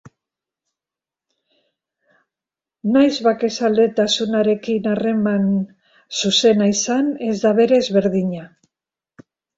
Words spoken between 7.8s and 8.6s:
berdina.